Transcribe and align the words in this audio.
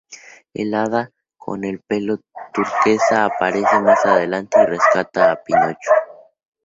El 0.55 0.73
hada 0.73 1.11
con 1.37 1.63
el 1.63 1.79
pelo 1.81 2.17
turquesa 2.55 3.25
aparece 3.25 3.79
más 3.81 4.03
adelante 4.03 4.57
y 4.59 4.65
rescata 4.65 5.31
a 5.31 5.43
Pinocho. 5.43 5.91